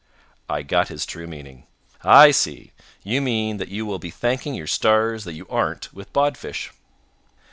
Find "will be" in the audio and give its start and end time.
3.85-4.09